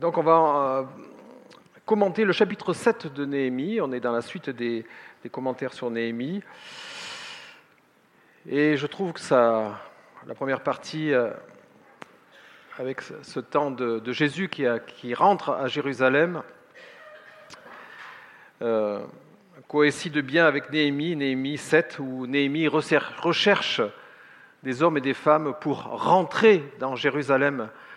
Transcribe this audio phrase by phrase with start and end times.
[0.00, 0.88] donc on va
[1.84, 3.82] commenter le chapitre 7 de Néhémie.
[3.82, 4.86] On est dans la suite des,
[5.30, 6.42] commentaires sur Néhémie.
[8.48, 9.78] Et je trouve que ça,
[10.26, 11.12] la première partie,
[12.78, 16.42] avec ce temps de, Jésus qui, rentre à Jérusalem,
[18.62, 19.04] euh,
[19.68, 23.82] coïncide bien avec Néhémie, Néhémie 7, où Néhémie recherche
[24.62, 27.89] des hommes et des femmes pour rentrer dans Jérusalem, euh,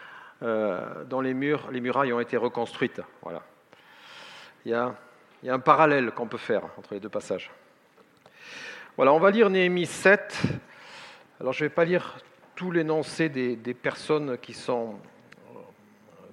[0.44, 3.02] dont les, murs, les murailles ont été reconstruites.
[3.22, 3.44] Voilà.
[4.66, 4.96] Il y a,
[5.48, 7.50] un parallèle qu'on peut faire entre les deux passages.
[8.96, 10.42] Voilà, on va lire Néhémie 7.
[11.40, 12.18] Alors je ne vais pas lire
[12.56, 15.00] tout l'énoncé des, des, personnes qui sont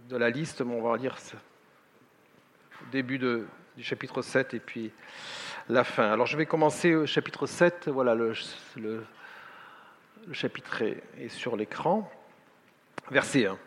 [0.08, 1.16] de la liste, mais on va lire
[2.82, 3.46] au début du
[3.82, 4.92] chapitre 7 et puis
[5.68, 6.10] la fin.
[6.10, 7.88] Alors je vais commencer au chapitre 7.
[7.88, 8.32] Voilà, le,
[8.76, 9.04] le,
[10.32, 12.10] chapitre est, sur l'écran.
[13.10, 13.58] Verset 1.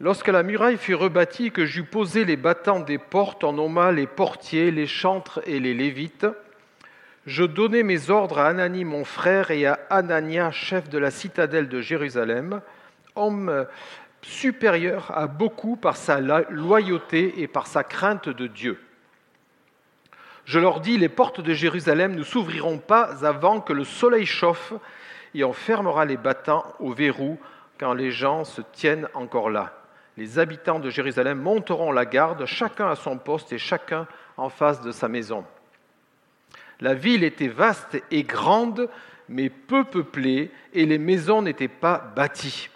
[0.00, 4.06] Lorsque la muraille fut rebâtie que j'eus posé les battants des portes, en nomma les
[4.06, 6.26] portiers, les chantres et les lévites,
[7.26, 11.68] je donnai mes ordres à Anani mon frère et à Anania, chef de la citadelle
[11.68, 12.60] de Jérusalem,
[13.16, 13.66] homme
[14.22, 18.80] supérieur à beaucoup par sa loyauté et par sa crainte de Dieu.
[20.44, 24.74] Je leur dis, les portes de Jérusalem ne s'ouvriront pas avant que le soleil chauffe
[25.34, 27.36] et on fermera les battants au verrou
[27.80, 29.74] quand les gens se tiennent encore là.
[30.18, 34.82] Les habitants de Jérusalem monteront la garde, chacun à son poste et chacun en face
[34.82, 35.44] de sa maison.
[36.80, 38.90] La ville était vaste et grande,
[39.28, 42.68] mais peu peuplée, et les maisons n'étaient pas bâties.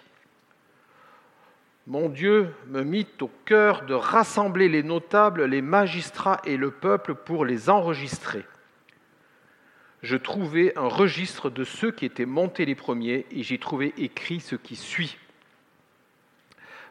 [1.85, 7.13] Mon Dieu me mit au cœur de rassembler les notables, les magistrats et le peuple
[7.13, 8.45] pour les enregistrer.
[10.01, 14.39] Je trouvai un registre de ceux qui étaient montés les premiers et j'y trouvai écrit
[14.39, 15.17] ce qui suit.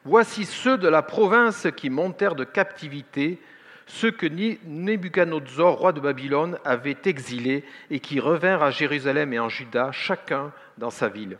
[0.05, 3.41] Voici ceux de la province qui montèrent de captivité,
[3.86, 9.49] ceux que Nebuchadnezzar, roi de Babylone, avait exilés et qui revinrent à Jérusalem et en
[9.49, 11.38] Juda, chacun dans sa ville.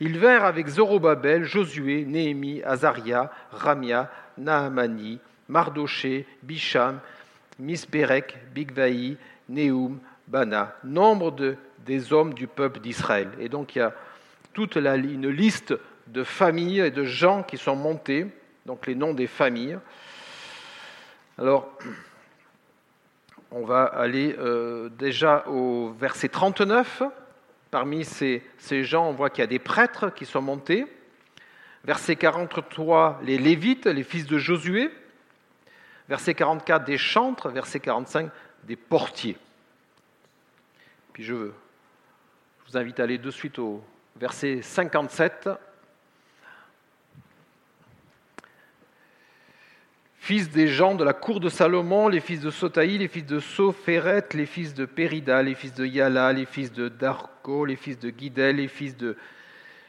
[0.00, 5.18] Ils vinrent avec Zorobabel, Josué, Néhémie, Azaria, Ramia, Nahamani,
[5.48, 6.98] Mardoché, Bisham,
[7.58, 9.18] Misberek, Bigvaï,
[9.50, 13.28] Néhum, Bana, nombre de, des hommes du peuple d'Israël.
[13.38, 13.92] Et donc il y a
[14.54, 15.74] toute la, une liste
[16.08, 18.26] de familles et de gens qui sont montés,
[18.66, 19.78] donc les noms des familles.
[21.38, 21.68] Alors,
[23.50, 27.02] on va aller euh, déjà au verset 39.
[27.70, 28.42] Parmi ces,
[28.84, 30.86] gens, on voit qu'il y a des prêtres qui sont montés.
[31.84, 34.90] Verset 43, les Lévites, les fils de Josué.
[36.08, 37.48] Verset 44, des chantres.
[37.48, 38.30] Verset 45,
[38.64, 39.36] des portiers.
[41.12, 43.82] Puis je, je vous invite à aller de suite au
[44.16, 45.48] verset 57.
[50.22, 53.40] Fils des gens de la cour de Salomon, les fils de Sotaï, les fils de
[53.40, 57.98] Sophéret, les fils de Périda, les fils de Yala, les fils de Darko, les fils
[57.98, 59.16] de Guidel, les fils de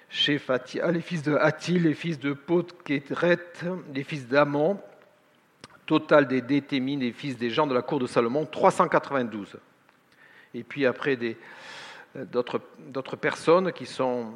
[0.09, 3.37] Shephatia, les fils de Hatil, les fils de Potkeret,
[3.93, 4.79] les fils d'Amon,
[5.85, 9.57] total des Détémines, les fils des gens de la cour de Salomon, 392.
[10.55, 11.15] Et puis après
[12.15, 14.31] euh, d'autres personnes qui sont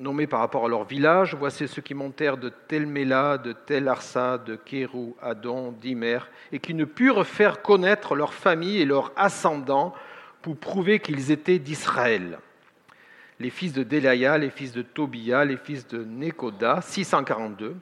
[0.00, 1.34] nommés par rapport à leur village.
[1.34, 6.18] Voici ceux qui montèrent de Telmela, de Tel Arsa, de Kérou, Adon, d'Imer,
[6.52, 9.94] et qui ne purent faire connaître leur famille et leurs ascendants
[10.40, 12.38] pour prouver qu'ils étaient d'Israël.
[13.38, 17.76] Les fils de Delaya, les fils de Tobia, les fils de Nekoda, 642.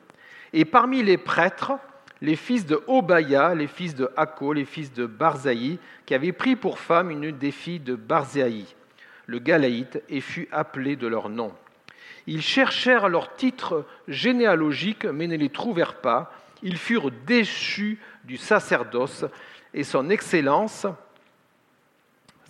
[0.53, 1.73] Et parmi les prêtres,
[2.23, 6.57] les fils de Obaya, les fils de Hako, les fils de Barzaï, qui avaient pris
[6.57, 8.67] pour femme une des filles de Barzaï,
[9.27, 11.53] le Galaïte, et fut appelé de leur nom.
[12.27, 16.33] Ils cherchèrent leur titre généalogique, mais ne les trouvèrent pas.
[16.63, 19.25] Ils furent déchus du sacerdoce,
[19.73, 20.87] et son excellence,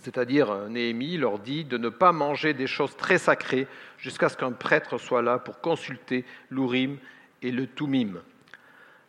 [0.01, 3.67] c'est-à-dire Néhémie, leur dit de ne pas manger des choses très sacrées
[3.97, 6.97] jusqu'à ce qu'un prêtre soit là pour consulter l'Urim
[7.41, 8.21] et le Tumim.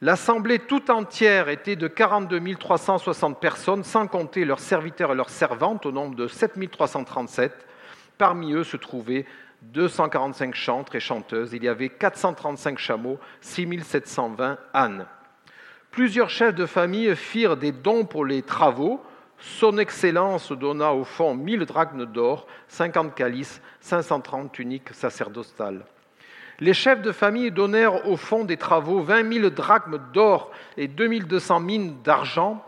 [0.02, 5.87] L'assemblée tout entière était de 42 360 personnes, sans compter leurs serviteurs et leurs servantes,
[5.87, 7.52] au nombre de 7 337.
[8.19, 9.26] Parmi eux se trouvaient
[9.62, 15.06] 245 chantres et chanteuses, il y avait 435 chameaux, 6720 ânes.
[15.91, 19.03] Plusieurs chefs de famille firent des dons pour les travaux.
[19.38, 25.85] Son Excellence donna au fond 1000 drachmes d'or, 50 calices, 530 tuniques sacerdotales.
[26.61, 31.61] Les chefs de famille donnèrent au fond des travaux 20 000 drachmes d'or et 2200
[31.61, 32.64] mines d'argent.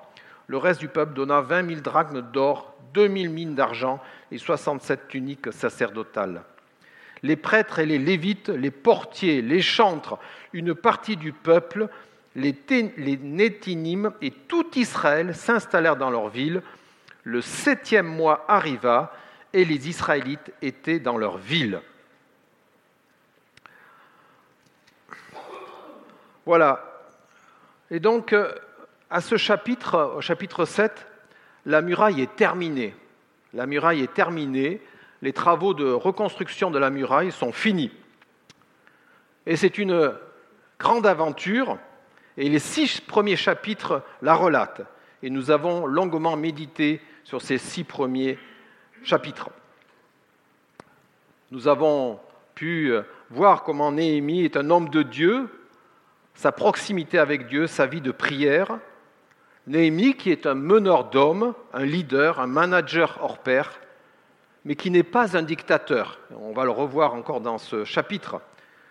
[0.46, 4.00] Le reste du peuple donna 20 000 drachmes d'or, 2000 mines d'argent
[4.30, 6.42] et 67 tuniques sacerdotales.
[7.24, 10.18] Les prêtres et les lévites, les portiers, les chantres,
[10.52, 11.88] une partie du peuple,
[12.36, 12.54] les,
[12.98, 13.18] les
[14.20, 16.62] et tout Israël s'installèrent dans leur ville.
[17.22, 19.10] Le septième mois arriva
[19.54, 21.80] et les Israélites étaient dans leur ville.
[26.44, 26.84] Voilà.
[27.90, 28.52] Et donc, euh,
[29.08, 31.06] à ce chapitre, au chapitre 7,
[31.64, 32.94] la muraille est terminée.
[33.54, 34.82] La muraille est terminée.
[35.24, 37.90] Les travaux de reconstruction de la muraille sont finis.
[39.46, 40.12] Et c'est une
[40.78, 41.78] grande aventure.
[42.36, 44.82] Et les six premiers chapitres la relatent.
[45.22, 48.38] Et nous avons longuement médité sur ces six premiers
[49.02, 49.48] chapitres.
[51.50, 52.20] Nous avons
[52.54, 52.92] pu
[53.30, 55.48] voir comment Néhémie est un homme de Dieu,
[56.34, 58.78] sa proximité avec Dieu, sa vie de prière.
[59.68, 63.80] Néhémie qui est un meneur d'hommes, un leader, un manager hors pair,
[64.64, 66.18] mais qui n'est pas un dictateur.
[66.38, 68.40] On va le revoir encore dans ce chapitre.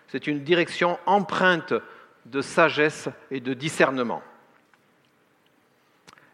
[0.08, 1.74] C'est une direction empreinte
[2.26, 4.22] de sagesse et de discernement.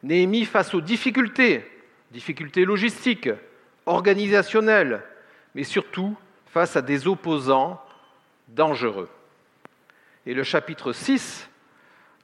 [0.03, 1.65] Néhémie face aux difficultés,
[2.11, 3.31] difficultés logistiques,
[3.87, 5.03] organisationnelles,
[5.55, 6.17] mais surtout
[6.47, 7.83] face à des opposants
[8.49, 9.09] dangereux.
[10.27, 11.49] Et le chapitre 6,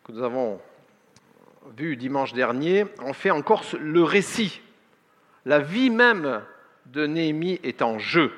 [0.04, 0.60] que nous avons
[1.76, 4.60] vu dimanche dernier, en fait encore le récit.
[5.44, 6.42] La vie même
[6.92, 8.32] de Néhémie est en jeu.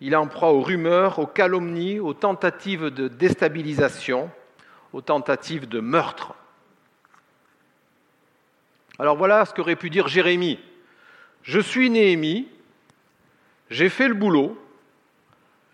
[0.00, 4.30] Il en proie aux rumeurs, aux calomnies, aux tentatives de déstabilisation,
[4.92, 6.34] aux tentatives de meurtre.
[8.98, 10.58] Alors voilà ce qu'aurait pu dire Jérémie.
[11.42, 12.48] Je suis Néhémie,
[13.70, 14.60] j'ai fait le boulot,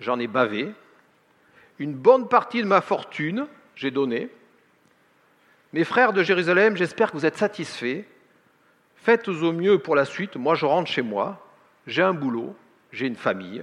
[0.00, 0.72] j'en ai bavé,
[1.78, 4.30] une bonne partie de ma fortune, j'ai donné.
[5.72, 8.04] Mes frères de Jérusalem, j'espère que vous êtes satisfaits.
[9.04, 10.36] Faites au mieux pour la suite.
[10.36, 11.46] Moi, je rentre chez moi.
[11.86, 12.56] J'ai un boulot,
[12.90, 13.62] j'ai une famille.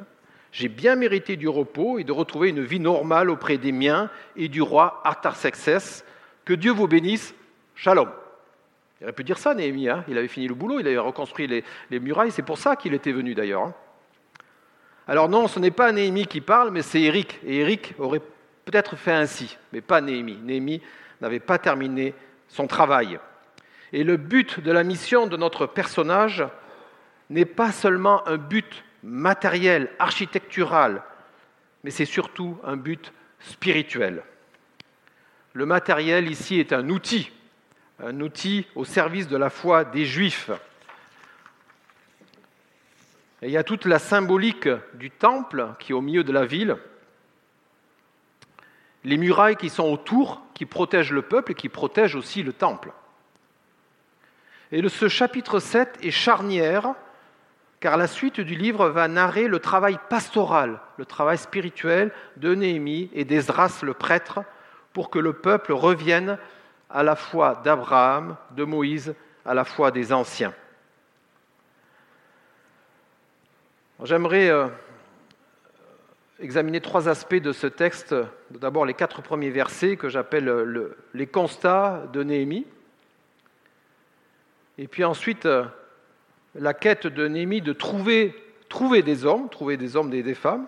[0.52, 4.50] J'ai bien mérité du repos et de retrouver une vie normale auprès des miens et
[4.50, 6.06] du roi Artaxerxès.
[6.46, 7.34] Que Dieu vous bénisse.
[7.74, 8.12] Shalom.
[9.00, 9.90] Il aurait pu dire ça, Néhémie.
[9.90, 10.04] Hein.
[10.08, 12.32] il avait fini le boulot, il avait reconstruit les, les murailles.
[12.32, 13.64] C'est pour ça qu'il était venu d'ailleurs.
[13.64, 13.74] Hein.
[15.08, 17.40] Alors non, ce n'est pas Néhémie qui parle, mais c'est Éric.
[17.44, 18.22] Et Éric aurait
[18.64, 20.38] peut-être fait ainsi, mais pas Néhémie.
[20.44, 20.84] Néhémie
[21.20, 22.14] n'avait pas terminé
[22.48, 23.20] son travail.
[23.94, 26.44] Et le but de la mission de notre personnage
[27.30, 31.04] n'est pas seulement un but matériel, architectural,
[31.84, 34.24] mais c'est surtout un but spirituel.
[35.54, 37.32] Le matériel ici est un outil,
[38.02, 40.52] un outil au service de la foi des Juifs.
[43.42, 46.46] Et il y a toute la symbolique du temple qui est au milieu de la
[46.46, 46.78] ville,
[49.04, 52.92] les murailles qui sont autour, qui protègent le peuple et qui protègent aussi le temple.
[54.72, 56.94] Et ce chapitre 7 est charnière,
[57.82, 63.10] car la suite du livre va narrer le travail pastoral, le travail spirituel de Néhémie
[63.14, 64.42] et d'Esdras le prêtre,
[64.94, 66.38] pour que le peuple revienne
[66.90, 69.14] à la foi d'Abraham, de Moïse,
[69.46, 70.54] à la foi des anciens.
[74.04, 74.68] J'aimerais euh,
[76.40, 78.16] examiner trois aspects de ce texte.
[78.50, 82.66] D'abord les quatre premiers versets que j'appelle les constats de Néhémie.
[84.78, 85.66] Et puis ensuite euh,
[86.56, 88.36] la quête de Néhémie de trouver,
[88.70, 90.68] trouver des hommes, trouver des hommes et des femmes.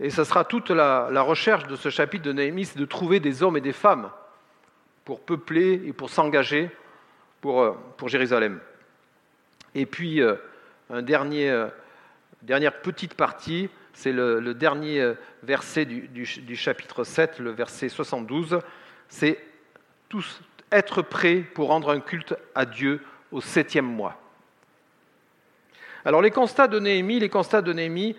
[0.00, 3.42] Et ce sera toute la, recherche de ce chapitre de Néhémie, c'est de trouver des
[3.42, 4.10] hommes et des femmes
[5.04, 6.70] pour peupler et pour s'engager
[7.40, 8.60] pour, euh, pour Jérusalem.
[9.74, 10.36] Et puis, euh,
[10.90, 18.58] dernière petite partie, c'est le, dernier verset du, chapitre 7, le verset 72,
[19.08, 19.38] c'est
[20.08, 20.42] tous
[20.74, 23.00] être prêts pour rendre un culte à Dieu
[23.32, 24.16] au septième mois.
[26.04, 28.16] Alors les constats de Néhémie, les constats de Néhémie,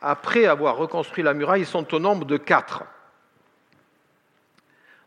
[0.00, 2.84] après avoir reconstruit la muraille, sont au nombre de quatre.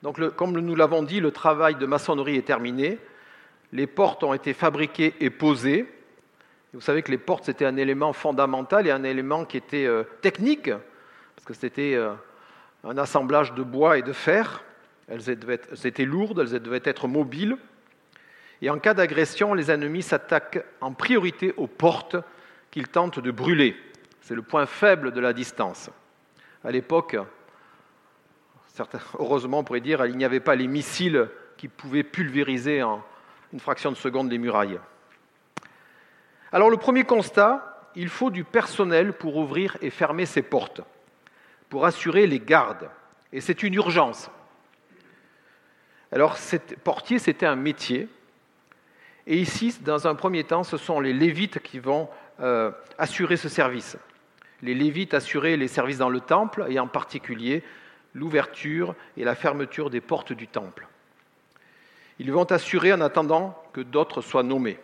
[0.02, 3.00] Donc, comme nous l'avons dit, le travail de maçonnerie est terminé.
[3.72, 5.92] Les portes ont été fabriquées et posées.
[6.74, 10.04] Vous savez que les portes, c'était un élément fondamental et un élément qui était euh,
[10.22, 12.14] technique, parce que c'était euh,
[12.84, 14.64] un assemblage de bois et de fer.
[15.08, 17.58] Elles étaient lourdes, elles devaient être mobiles.
[18.62, 22.16] Et en cas d'agression, les ennemis s'attaquent en priorité aux portes
[22.72, 23.76] qu'ils tentent de brûler.
[24.22, 25.90] C'est le point faible de la distance.
[26.64, 27.16] À l'époque,
[29.20, 33.04] heureusement on pourrait dire, il n'y avait pas les missiles qui pouvaient pulvériser en
[33.54, 34.80] une fraction de seconde les murailles.
[36.52, 40.82] Alors le premier constat, il faut du personnel pour ouvrir et fermer ces portes,
[41.70, 42.90] pour assurer les gardes.
[43.32, 44.30] Et c'est une urgence.
[46.16, 46.38] Alors,
[46.86, 48.08] portier, c'était un métier.
[49.28, 52.08] Et ici, dans un premier temps, ce sont les Lévites qui vont
[52.40, 53.98] euh, assuraient ce service.
[54.62, 57.64] Les Lévites assuraient les services dans le temple et en particulier
[58.14, 60.88] l'ouverture et la fermeture des portes du temple.
[62.20, 64.80] Ils vont assurer en attendant que d'autres soient nommés.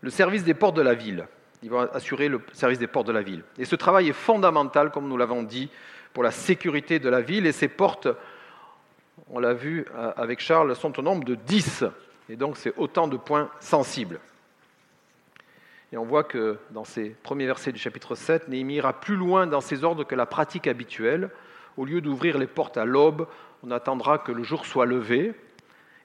[0.00, 1.28] Le service des portes de la ville.
[1.62, 3.44] Ils vont assurer le service des portes de la ville.
[3.58, 5.70] Et ce travail est fondamental, comme nous l'avons dit,
[6.12, 7.46] pour la sécurité de la ville.
[7.46, 8.08] Et ces portes,
[9.30, 11.84] on l'a vu euh, avec Charles, sont au nombre de 10.
[12.28, 14.20] Et donc c'est autant de points sensibles.
[15.92, 19.46] Et on voit que dans ces premiers versets du chapitre 7, Néhémie ira plus loin
[19.46, 21.30] dans ses ordres que la pratique habituelle.
[21.76, 23.28] Au lieu d'ouvrir les portes à l'aube,
[23.62, 25.34] on attendra que le jour soit levé.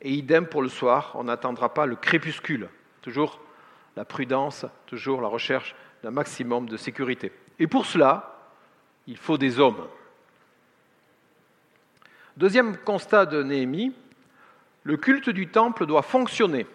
[0.01, 2.69] Et idem pour le soir, on n'attendra pas le crépuscule.
[3.01, 3.39] Toujours
[3.95, 7.31] la prudence, toujours la recherche d'un maximum de sécurité.
[7.59, 8.39] Et pour cela,
[9.07, 9.87] il faut des hommes.
[12.37, 13.93] Deuxième constat de Néhémie,
[14.83, 16.65] le culte du temple doit fonctionner.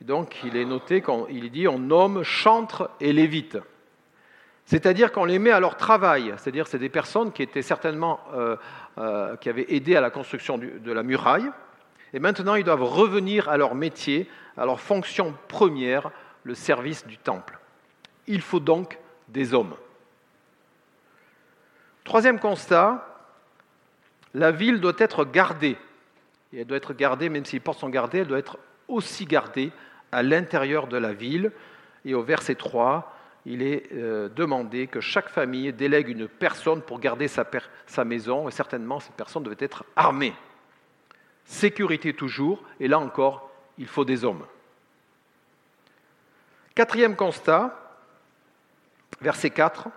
[0.00, 3.58] donc, il est noté, il dit on nomme chantres et lévites.
[4.66, 6.34] C'est-à-dire qu'on les met à leur travail.
[6.36, 8.56] C'est-à-dire c'est des personnes qui étaient certainement, euh,
[8.98, 11.48] euh, qui avaient aidé à la construction de la muraille.
[12.12, 16.10] Et maintenant, ils doivent revenir à leur métier, à leur fonction première,
[16.42, 17.58] le service du temple.
[18.26, 19.74] Il faut donc des hommes.
[22.04, 23.15] Troisième constat,
[24.36, 25.78] la ville doit être gardée.
[26.52, 29.24] Et elle doit être gardée, même si les portes sont gardées, elle doit être aussi
[29.24, 29.72] gardée
[30.12, 31.52] à l'intérieur de la ville.
[32.04, 33.16] Et au verset 3,
[33.46, 37.46] il est euh, demandé que chaque famille délègue une personne pour garder sa,
[37.86, 40.34] sa maison, et certainement cette personne devait être armée.
[41.46, 44.44] Sécurité toujours, et là encore, il faut des hommes.
[46.74, 47.74] Quatrième constat,
[49.22, 49.88] verset 4,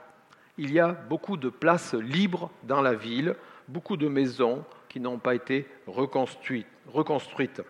[0.58, 3.36] il y a beaucoup de places libres dans la ville,
[3.70, 7.62] beaucoup de maisons qui n'ont pas été reconstruites.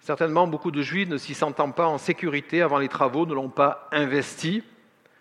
[0.00, 3.48] Certainement, beaucoup de Juifs ne s'y sentant pas en sécurité avant les travaux ne l'ont
[3.48, 4.64] pas investi.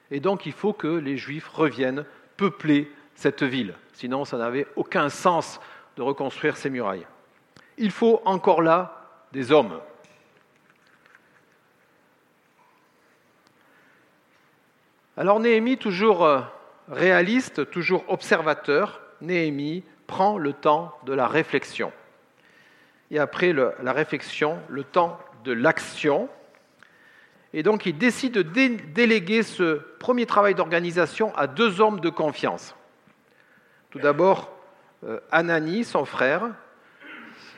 [0.09, 3.75] Et donc, il faut que les Juifs reviennent peupler cette ville.
[3.93, 5.59] Sinon, ça n'avait aucun sens
[5.95, 7.05] de reconstruire ces murailles.
[7.77, 9.79] Il faut encore là des hommes.
[15.15, 16.41] Alors Néhémie, toujours euh,
[16.89, 21.91] réaliste, toujours observateur, Néhémie prend le temps de la réflexion.
[23.11, 26.29] Et après la réflexion, le temps de l'action.
[27.53, 32.75] Et donc il décide de déléguer ce premier travail d'organisation à deux hommes de confiance.
[33.89, 34.49] Tout d'abord,
[35.05, 36.49] euh, Anani, son frère.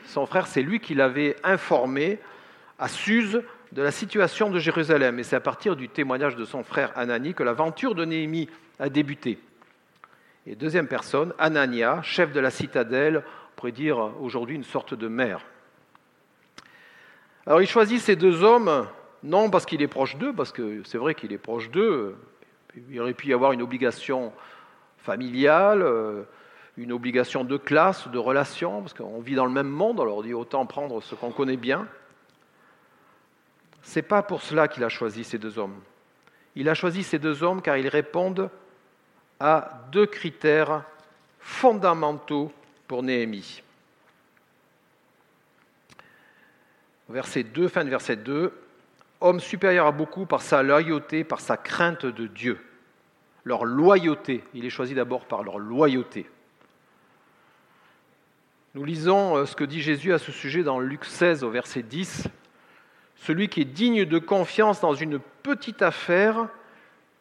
[0.06, 2.18] Son frère, c'est lui qui l'avait informé
[2.78, 3.42] à Suse
[3.72, 5.18] de la situation de Jérusalem.
[5.18, 8.48] Et c'est à partir du témoignage de son frère Anani que l'aventure de Néhémie
[8.80, 9.38] a débuté.
[10.46, 15.08] Et deuxième personne, Anania, chef de la citadelle, on pourrait dire aujourd'hui une sorte de
[15.08, 15.44] maire.
[17.46, 18.86] Alors il choisit ces deux hommes,
[19.22, 22.16] non parce qu'il est proche d'eux, parce que c'est vrai qu'il est proche d'eux,
[22.90, 24.32] il aurait pu y avoir une obligation
[24.98, 26.24] familiale, euh,
[26.76, 30.22] une obligation de classe, de relation, parce qu'on vit dans le même monde, alors on
[30.22, 31.86] dit autant prendre ce qu'on connaît bien.
[33.82, 35.78] C'est pas pour cela qu'il a choisi ces deux hommes.
[36.56, 38.50] Il a choisi ces deux hommes car ils répondent
[39.46, 40.84] à deux critères
[41.38, 42.50] fondamentaux
[42.88, 43.62] pour Néhémie.
[47.10, 48.58] Verset 2, fin de verset 2,
[49.20, 52.58] homme supérieur à beaucoup par sa loyauté, par sa crainte de Dieu.
[53.44, 56.26] Leur loyauté, il est choisi d'abord par leur loyauté.
[58.74, 61.82] Nous lisons euh, ce que dit Jésus à ce sujet dans Luc 16 au verset
[61.82, 62.28] 10.
[63.16, 66.48] Celui qui est digne de confiance dans une petite affaire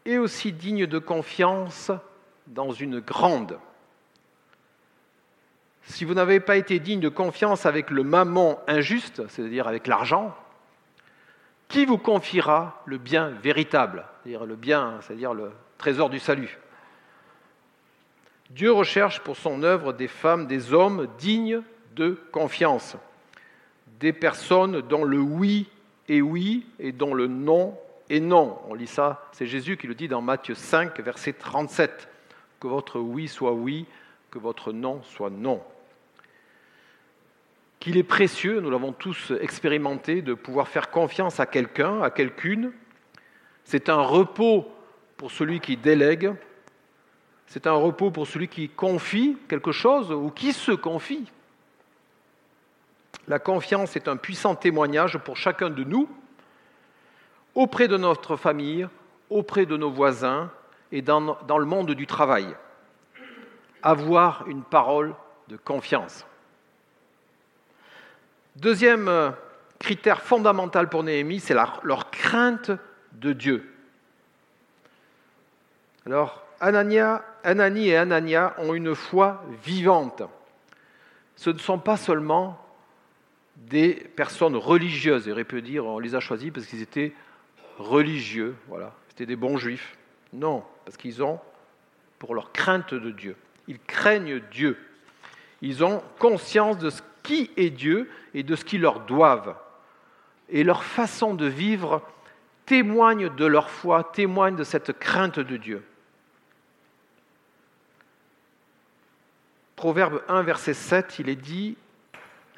[0.05, 1.91] est aussi digne de confiance
[2.47, 3.59] dans une grande.
[5.83, 10.35] Si vous n'avez pas été digne de confiance avec le mammon injuste, c'est-à-dire avec l'argent,
[11.67, 16.59] qui vous confiera le bien véritable, c'est-à-dire le bien, c'est-à-dire le trésor du salut?
[18.49, 21.63] Dieu recherche pour son œuvre des femmes, des hommes dignes
[21.95, 22.95] de confiance,
[23.99, 25.67] des personnes dont le oui
[26.07, 27.77] est oui et dont le non
[28.09, 28.59] est non.
[28.67, 32.09] On lit ça, c'est Jésus qui le dit dans Matthieu 5, verset 37.
[32.63, 33.85] Que votre oui soit oui,
[34.31, 35.61] que votre non soit non.
[37.81, 42.71] Qu'il est précieux, nous l'avons tous expérimenté, de pouvoir faire confiance à quelqu'un, à quelqu'une.
[43.65, 44.65] C'est un repos
[45.17, 46.33] pour celui qui délègue,
[47.47, 51.29] c'est un repos pour celui qui confie quelque chose ou qui se confie.
[53.27, 56.07] La confiance est un puissant témoignage pour chacun de nous,
[57.55, 58.87] auprès de notre famille,
[59.29, 60.49] auprès de nos voisins,
[60.93, 62.55] et dans, le monde du travail.
[63.81, 65.15] Avoir une parole
[65.49, 66.25] de confiance.
[68.55, 69.33] Deuxième
[69.79, 72.71] critère fondamental pour Néhémie, c'est leur crainte
[73.13, 73.73] de Dieu.
[76.05, 80.21] Alors, Anania, Anani et Anania ont une foi vivante.
[81.35, 82.63] Ce ne sont pas seulement
[83.57, 87.13] des personnes religieuses, et peut dire on les a choisis parce qu'ils étaient
[87.79, 89.97] religieux, voilà, c'était des bons juifs.
[90.33, 91.39] Non, parce qu'ils ont,
[92.19, 93.35] pour leur crainte de Dieu,
[93.67, 94.77] ils craignent Dieu.
[95.61, 99.55] Ils ont conscience de ce qui est Dieu et de ce qu'ils leur doivent.
[100.49, 102.01] Et leur façon de vivre
[102.65, 105.83] témoigne de leur foi, témoigne de cette crainte de Dieu.
[109.75, 111.77] Proverbe 1, verset 7, il est dit,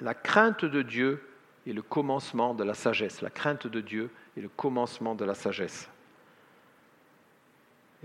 [0.02, 1.28] la crainte de Dieu
[1.68, 3.22] est le commencement de la sagesse.
[3.22, 5.90] La crainte de Dieu est le commencement de la sagesse.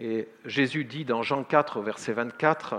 [0.02, 2.76] Et Jésus dit dans Jean 4, verset 24,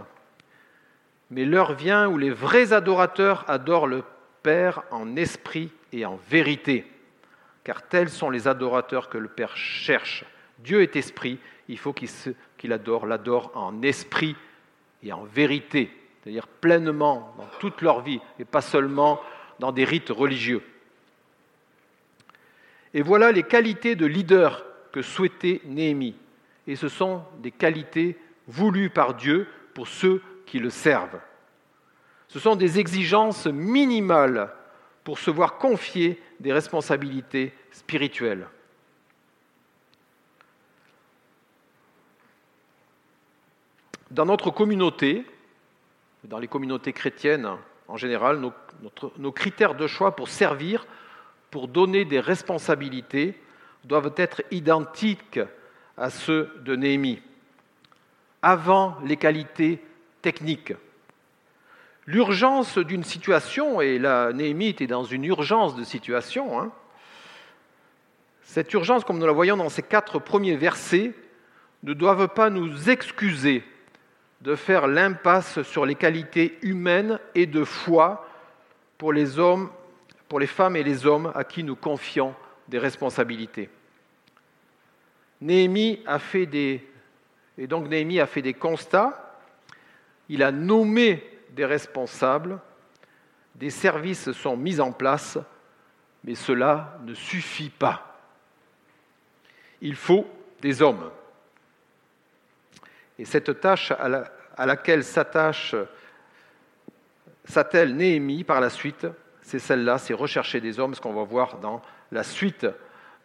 [1.30, 4.04] Mais l'heure vient où les vrais adorateurs adorent le
[4.42, 6.84] Père en esprit et en vérité,
[7.64, 10.26] car tels sont les adorateurs que le Père cherche.
[10.58, 11.38] Dieu est esprit,
[11.68, 14.36] il faut qu'il adore, l'adore en esprit
[15.04, 15.92] et en vérité,
[16.24, 19.22] c'est-à-dire pleinement dans toute leur vie, et pas seulement
[19.60, 20.64] dans des rites religieux.
[22.96, 26.16] Et voilà les qualités de leader que souhaitait Néhémie.
[26.68, 31.20] Et ce sont des qualités voulues par Dieu pour ceux qui le servent.
[32.28, 34.54] Ce sont des exigences minimales
[35.04, 38.48] pour se voir confier des responsabilités spirituelles.
[44.12, 45.26] Dans notre communauté,
[46.24, 47.50] dans les communautés chrétiennes
[47.88, 48.54] en général, nos,
[49.18, 50.86] nos critères de choix pour servir
[51.52, 53.38] pour donner des responsabilités
[53.84, 55.40] doivent être identiques
[56.02, 57.22] à ceux de Néhémie,
[58.42, 59.80] avant les qualités
[60.22, 60.74] techniques.
[62.08, 66.72] L'urgence d'une situation, et là Néhémie était dans une urgence de situation, hein,
[68.42, 71.14] cette urgence, comme nous la voyons dans ces quatre premiers versets,
[71.84, 73.64] ne doivent pas nous excuser
[74.42, 78.28] de faire l'impasse sur les qualités humaines et de foi
[78.98, 79.70] pour les hommes
[80.32, 82.34] pour les femmes et les hommes à qui nous confions
[82.70, 83.70] des responsabilités.
[85.42, 86.88] Néhémie a fait des,
[87.58, 89.40] et donc Néhémie a fait des constats,
[90.30, 92.60] il a nommé des responsables,
[93.56, 95.38] des services sont mis en place,
[96.24, 98.20] mais cela ne suffit pas.
[99.82, 100.28] Il faut
[100.62, 101.10] des hommes.
[103.18, 105.76] Et cette tâche à, laquelle s'attache
[107.46, 109.08] s'attelle Néhémie par la suite,
[109.42, 112.68] c'est celle-là, c'est rechercher des hommes, ce qu'on va voir dans la suite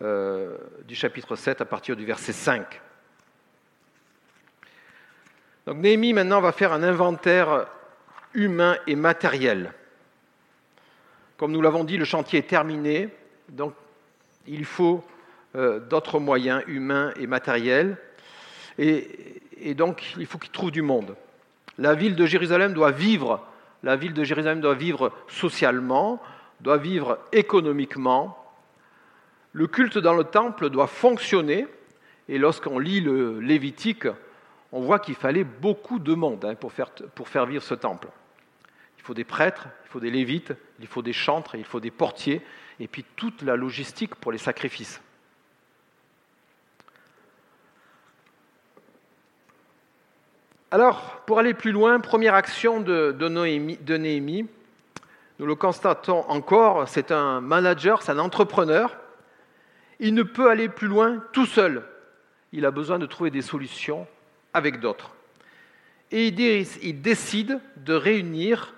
[0.02, 0.56] euh,
[0.87, 2.80] du chapitre 7 à partir du verset 5.
[5.66, 7.66] Donc Néhémie maintenant va faire un inventaire
[8.35, 9.72] humain et matériel.
[11.37, 13.09] Comme nous l'avons dit, le chantier est terminé,
[13.48, 13.74] donc
[14.46, 15.04] il faut
[15.54, 17.96] euh, d'autres moyens humains et matériels,
[18.78, 21.16] et, et donc il faut qu'il trouve du monde.
[21.78, 23.46] La ville de Jérusalem doit vivre
[23.87, 26.20] la ville de Jérusalem doit vivre socialement,
[26.61, 28.37] doit vivre économiquement.
[29.57, 31.66] Le culte dans le temple doit fonctionner.
[32.29, 34.07] Et lorsqu'on lit le Lévitique,
[34.71, 38.09] on voit qu'il fallait beaucoup de monde hein, pour, faire, vivre ce temple.
[38.99, 41.90] Il faut des prêtres, il faut des lévites, il faut des chantres, il faut des
[41.90, 42.42] portiers,
[42.81, 45.01] et puis toute la logistique pour les sacrifices.
[50.71, 54.47] Alors, pour aller plus loin, première action de, Néhémie,
[55.38, 58.95] nous le constatons encore, c'est un manager, c'est un entrepreneur.
[60.00, 61.82] Il ne peut aller plus loin tout seul.
[62.52, 64.06] Il a besoin de trouver des solutions
[64.52, 65.14] avec d'autres.
[66.11, 68.74] Et il décide de réunir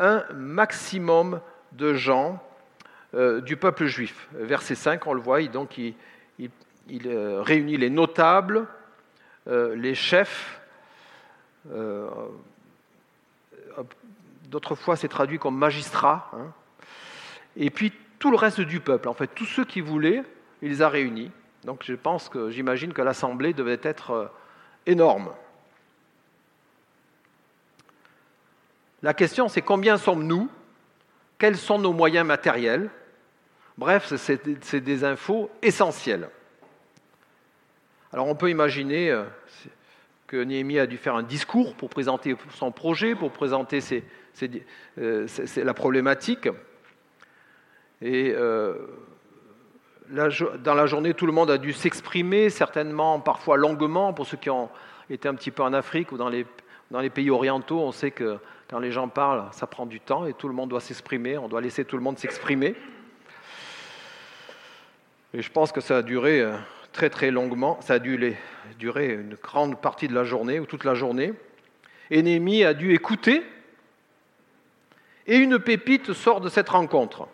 [0.00, 1.40] un maximum
[1.72, 2.42] de gens
[3.14, 4.28] euh, du peuple juif.
[4.32, 5.94] Verset 5, on le voit, donc il,
[7.06, 8.66] euh, réunit les notables,
[9.46, 10.60] euh, les chefs,
[14.52, 16.30] d'autres fois, c'est traduit comme magistrat.
[16.34, 16.52] Hein.
[17.56, 20.22] Et puis tout le reste du peuple, en fait, tous ceux qui voulaient,
[20.62, 21.30] il les a réunis.
[21.64, 24.26] Donc je pense que j'imagine que l'assemblée devait être euh,
[24.86, 25.32] énorme.
[29.02, 30.48] La question, c'est combien sommes-nous
[31.38, 32.88] Quels sont nos moyens matériels?
[33.76, 36.28] Bref, c'est des infos essentielles.
[38.12, 39.24] Alors on peut imaginer, euh,
[40.26, 43.80] que Néhémie a dû faire un discours pour présenter son projet, pour présenter
[44.98, 46.48] euh, la problématique.
[48.00, 48.34] Et
[50.12, 54.50] dans la journée, tout le monde a dû s'exprimer, certainement, parfois longuement, pour ceux qui
[54.50, 54.68] ont
[55.08, 56.44] été un petit peu en Afrique ou dans les,
[57.10, 60.48] pays orientaux, on sait que quand les gens parlent, ça prend du temps et tout
[60.48, 62.74] le monde doit s'exprimer, on doit laisser tout le monde s'exprimer.
[65.32, 66.52] Et je pense que ça a duré euh,
[66.92, 68.36] très très longuement, ça a dû
[68.78, 71.32] durer une grande partie de la journée ou toute la journée.
[72.10, 73.42] Néhémie a dû écouter
[75.26, 77.28] et une pépite sort de cette rencontre.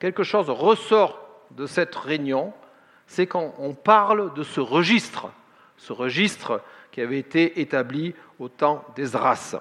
[0.00, 2.52] Quelque chose ressort de cette réunion,
[3.06, 5.30] c'est quand on parle de ce registre,
[5.76, 9.56] ce registre qui avait été établi au temps d'Esdras.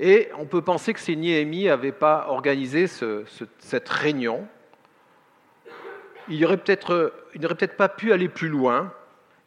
[0.00, 4.46] Et on peut penser que si Néhémie n'avait pas organisé cette réunion,
[6.28, 8.92] il n'aurait peut-être peut pas pu aller plus loin,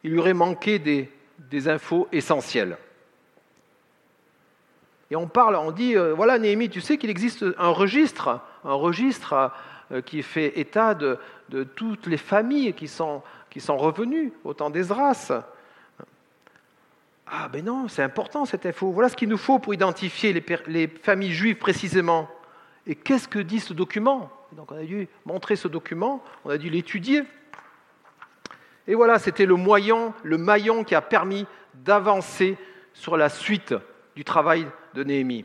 [0.02, 2.76] il lui aurait manqué des, des infos essentielles.
[5.10, 8.74] Et on parle, on dit, euh, voilà Néhémie, tu sais qu'il existe un registre, un
[8.74, 9.52] registre
[9.92, 11.18] euh, qui fait état de,
[11.76, 13.22] toutes les familles qui sont,
[13.68, 15.32] revenues au temps d'Esdras.
[17.26, 18.90] Ah ben non, c'est important cette info.
[18.90, 22.28] Voilà ce qu'il nous faut pour identifier les, les familles juives précisément.
[22.86, 24.30] Et qu'est-ce que dit ce document?
[24.52, 27.22] Donc on a dû montrer ce document, on a dû l'étudier.
[28.86, 32.56] Et voilà, c'était le moyen, le maillon qui a permis d'avancer
[32.92, 33.74] sur la suite
[34.16, 35.44] du travail de Néhémie.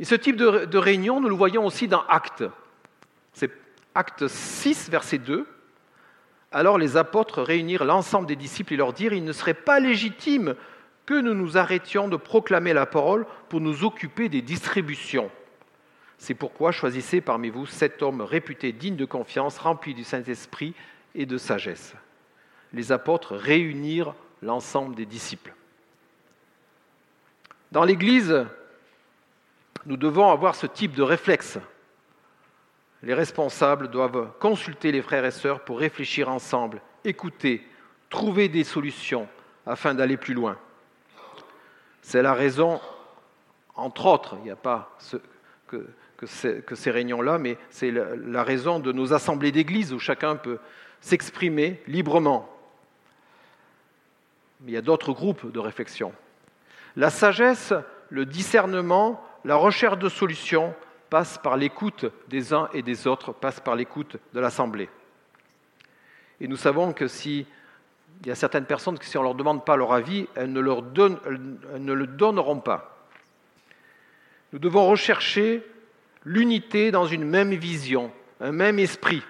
[0.00, 2.44] Et ce type de, réunion, nous le voyons aussi dans Actes.
[3.32, 3.50] C'est
[3.94, 5.46] Acte 6, verset 2.
[6.50, 10.54] Alors les apôtres réunirent l'ensemble des disciples et leur dirent, il ne serait pas légitime
[11.06, 15.30] que nous nous arrêtions de proclamer la parole pour nous occuper des distributions.
[16.18, 20.74] C'est pourquoi choisissez parmi vous sept hommes réputés dignes de confiance, remplis du Saint-Esprit
[21.14, 21.94] et de sagesse.
[22.72, 25.54] Les apôtres réunirent l'ensemble des disciples.
[27.72, 28.46] Dans l'Église,
[29.86, 31.58] nous devons avoir ce type de réflexe.
[33.02, 37.66] Les responsables doivent consulter les frères et sœurs pour réfléchir ensemble, écouter,
[38.08, 39.28] trouver des solutions
[39.66, 40.58] afin d'aller plus loin.
[42.00, 42.80] C'est la raison,
[43.74, 44.96] entre autres, il n'y a pas
[45.66, 45.86] que,
[46.26, 50.58] ces réunions-là, mais c'est la raison de nos assemblées d'église où chacun peut
[51.00, 52.48] s'exprimer librement.
[54.60, 56.14] Mais il y a d'autres groupes de réflexion.
[56.96, 57.74] La sagesse,
[58.08, 60.74] le discernement, la recherche de solutions
[61.10, 64.88] passent par l'écoute des uns et des autres, passent par l'écoute de l'Assemblée.
[66.40, 67.46] Et nous savons que si
[68.22, 70.52] il y a certaines personnes qui, si on ne leur demande pas leur avis, elles
[70.52, 73.06] ne, elles ne le donneront pas.
[74.52, 75.62] Nous devons rechercher
[76.24, 79.22] l'unité dans une même vision, un même esprit.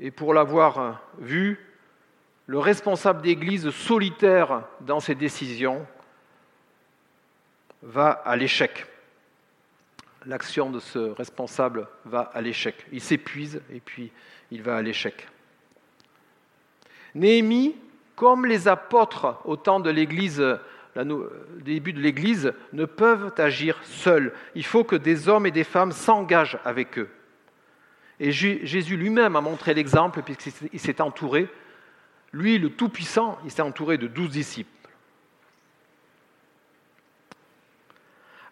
[0.00, 1.60] Et pour l'avoir vu,
[2.46, 5.86] le responsable d'Église solitaire dans ses décisions
[7.84, 8.86] va à l'échec.
[10.26, 12.86] L'action de ce responsable va à l'échec.
[12.92, 14.10] Il s'épuise et puis
[14.50, 15.28] il va à l'échec.
[17.14, 17.76] Néhémie,
[18.16, 20.42] comme les apôtres au temps de l'Église,
[21.60, 24.32] début de l'Église, ne peuvent agir seuls.
[24.54, 27.08] Il faut que des hommes et des femmes s'engagent avec eux.
[28.18, 31.48] Et Jésus lui-même a montré l'exemple puisqu'il s'est entouré
[32.34, 34.68] lui, le Tout-Puissant, il s'est entouré de douze disciples.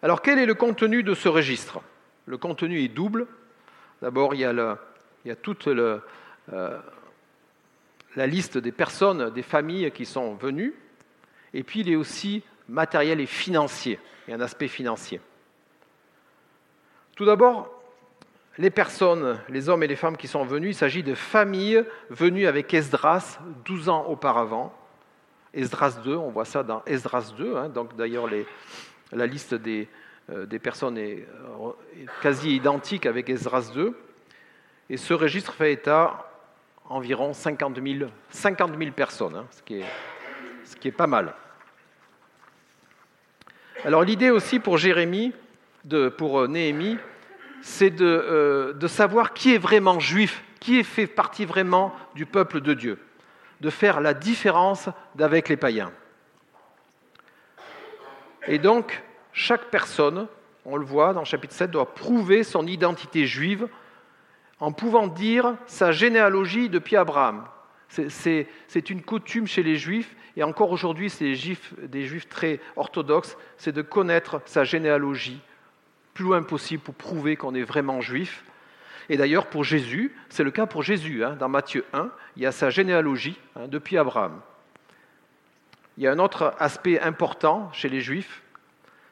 [0.03, 1.81] Alors quel est le contenu de ce registre?
[2.27, 3.27] Le contenu est double.
[4.01, 4.45] D'abord, il, y
[5.31, 6.01] a toute euh,
[8.17, 10.75] la liste des personnes, des familles qui sont venues.
[11.55, 14.01] Et puis, il est aussi matériel et financier.
[14.27, 15.21] Il y a un aspect financier.
[17.15, 17.71] Tout d'abord,
[18.59, 22.47] les personnes, les hommes et les femmes qui sont venus, il s'agit de familles venues
[22.47, 24.75] avec Esdras 12 ans auparavant.
[25.55, 27.69] Esdras 2, on voit ça dans Esdras 2, hein.
[27.69, 28.27] donc d'ailleurs
[29.13, 29.89] la liste des,
[30.31, 31.27] euh, personnes est,
[31.61, 31.71] euh,
[32.21, 33.97] quasi identique avec Esdras 2.
[34.91, 36.31] Et ce registre fait état
[36.89, 41.35] environ 50 000, personnes, hein, ce, qui est, est pas mal.
[43.85, 45.33] Alors l'idée aussi pour Jérémie,
[46.17, 46.99] pour Néhémie,
[47.63, 52.75] c'est euh, de, savoir qui est vraiment juif, qui fait partie vraiment du peuple de
[52.75, 52.99] Dieu,
[53.61, 55.93] de faire la différence d'avec les païens.
[58.49, 59.03] Et donc,
[59.33, 60.27] chaque personne,
[60.65, 63.69] on le voit dans le chapitre 7, doit prouver son identité juive
[64.61, 67.45] en pouvant dire sa généalogie depuis Abraham.
[67.89, 68.47] C'est
[68.89, 71.35] une coutume chez les juifs, et encore aujourd'hui, c'est
[71.83, 75.41] des juifs très orthodoxes, c'est de connaître sa généalogie
[76.15, 78.45] plus loin possible pour prouver qu'on est vraiment juif.
[79.09, 81.25] Et d'ailleurs, pour Jésus, c'est le cas pour Jésus.
[81.25, 81.37] Hein.
[81.39, 84.41] dans Matthieu 1, il y a sa généalogie hein, depuis Abraham.
[85.97, 88.43] Il y a un autre aspect important chez les juifs,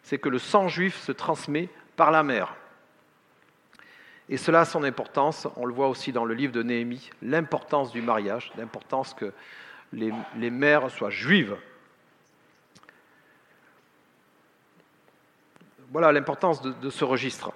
[0.03, 2.55] c'est que le sang juif se transmet par la mère.
[4.29, 7.93] Et cela a son importance, on le voit aussi dans le livre de Néhémie, l'importance
[7.93, 9.33] du mariage, l'importance que
[9.93, 11.57] les mères soient juives
[15.91, 17.53] voilà l'importance de, ce registre.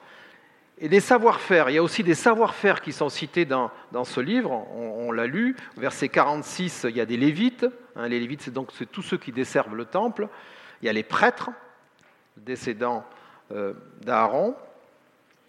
[0.78, 3.70] Et les savoir-faire, il y a aussi des savoir-faire qui sont cités dans,
[4.04, 8.42] ce livre, on, l'a lu, verset 46, il y a des lévites, hein, les lévites
[8.42, 10.28] c'est donc c'est tous ceux qui desservent le temple,
[10.82, 11.50] il y a les prêtres,
[12.36, 13.04] descendants
[13.52, 14.56] euh, d'Aaron,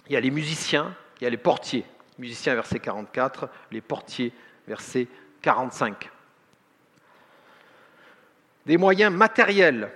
[0.07, 1.85] il y a les musiciens, il y a les portiers,
[2.19, 4.31] musiciens verset 44, les portiers
[4.67, 5.07] verset
[5.41, 6.11] 45.
[8.67, 9.91] Des moyens matériels,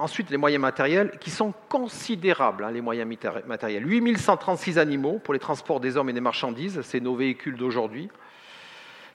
[0.00, 3.10] Ensuite, les moyens matériels qui sont considérables, hein, les moyens
[3.46, 3.84] matériels.
[3.84, 8.08] 8136 animaux pour les transports des hommes et des marchandises, c'est nos véhicules d'aujourd'hui.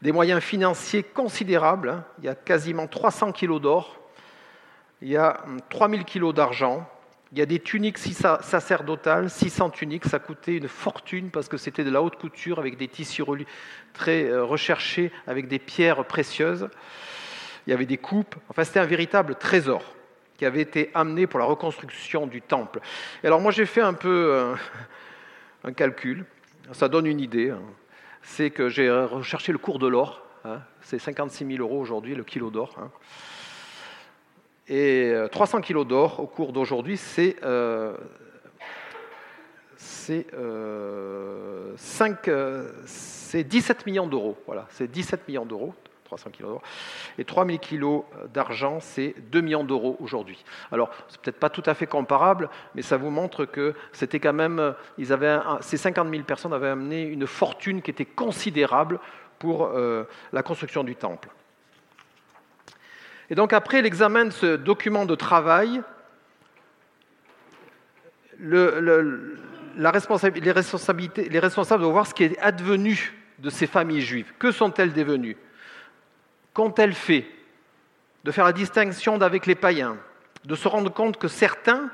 [0.01, 2.05] Des moyens financiers considérables, hein.
[2.19, 3.97] il y a quasiment 300 kilos d'or,
[5.01, 6.85] il y a 3000 hum, kilos d'argent,
[7.31, 11.85] il y a des tuniques sacerdotales, 600 tuniques, ça coûtait une fortune parce que c'était
[11.85, 13.23] de la haute couture avec des tissus
[13.93, 16.67] très euh, recherchés, avec des pierres précieuses.
[17.65, 19.95] Il y avait des coupes, enfin c'était un véritable trésor
[20.37, 22.79] qui avait été amené pour la reconstruction du temple.
[23.23, 24.55] Et alors moi j'ai fait un peu euh,
[25.63, 26.25] un calcul,
[26.71, 27.61] ça donne une idée, hein.
[28.21, 30.61] c'est que j'ai recherché le cours de l'or, hein.
[30.81, 32.75] c'est 56 000 euros aujourd'hui le kilo d'or.
[32.79, 32.89] Hein.
[34.69, 37.95] Et 300 euh, kilos d'or au cours d'aujourd'hui, c'est euh,
[42.85, 44.37] c'est 17 millions d'euros.
[44.45, 45.73] Voilà, c'est 17 millions d'euros.
[46.13, 46.61] 300 kilos d'or.
[47.17, 50.43] Et 3000 kilos d'argent, c'est 2 millions d'euros aujourd'hui.
[50.71, 54.33] Alors, c'est peut-être pas tout à fait comparable, mais ça vous montre que c'était quand
[54.33, 58.99] même, ils avaient ces 50 000 personnes avaient amené une fortune qui était considérable
[59.39, 61.29] pour euh, la construction du temple.
[63.29, 65.81] Et donc après l'examen de ce document de travail,
[68.39, 69.01] la
[69.75, 70.51] les
[71.39, 74.33] responsables doivent voir ce qui est advenu de ces familles juives.
[74.37, 75.37] Que sont-elles devenues?
[76.53, 77.25] Qu'ont-elles fait
[78.23, 79.97] De faire la distinction d'avec les païens,
[80.45, 81.89] de se rendre compte que certains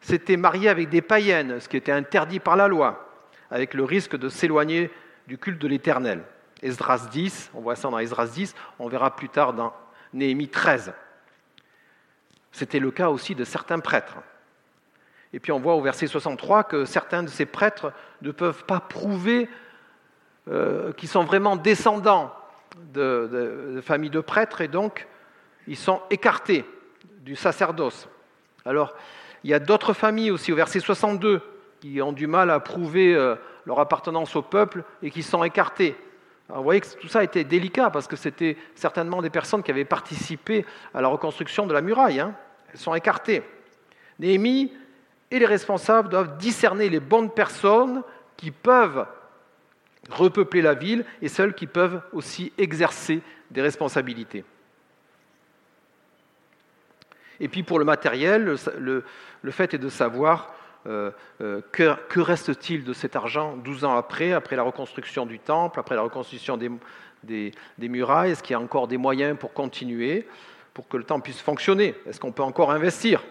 [0.00, 3.08] s'étaient mariés avec des païennes, ce qui était interdit par la loi,
[3.50, 4.90] avec le risque de s'éloigner
[5.26, 6.22] du culte de l'Éternel.
[6.62, 9.72] Esdras 10, on voit ça dans Esdras 10, on verra plus tard dans
[10.12, 10.92] Néhémie 13.
[12.52, 14.16] C'était le cas aussi de certains prêtres.
[15.32, 17.92] Et puis on voit au verset 63 que certains de ces prêtres
[18.22, 19.48] ne peuvent pas prouver
[20.48, 22.32] euh, qu'ils sont vraiment descendants
[22.92, 25.06] de, familles de prêtres et donc
[25.66, 26.64] ils sont écartés
[27.20, 28.08] du sacerdoce.
[28.64, 28.94] Alors,
[29.44, 31.42] il y a d'autres familles aussi, au verset 62,
[31.80, 35.96] qui ont du mal à prouver euh, leur appartenance au peuple et qui sont écartés.
[36.48, 39.84] vous voyez que tout ça était délicat parce que c'était certainement des personnes qui avaient
[39.84, 42.20] participé à la reconstruction de la muraille.
[42.20, 42.34] Hein.
[42.72, 43.42] Elles sont écartées.
[44.18, 44.72] Néhémie
[45.30, 48.02] et les responsables doivent discerner les bonnes personnes
[48.36, 49.06] qui peuvent
[50.10, 54.44] repeupler la ville et celles qui peuvent aussi exercer des responsabilités.
[57.40, 60.54] Et puis pour le matériel, le, fait est de savoir
[60.86, 65.78] euh, euh, que, reste-t-il de cet argent 12 ans après, après la reconstruction du temple,
[65.78, 68.32] après la reconstruction des murailles?
[68.32, 70.26] Est-ce qu'il y a encore des moyens pour continuer,
[70.74, 71.94] pour que le temple puisse fonctionner?
[72.06, 73.22] Est-ce qu'on peut encore investir?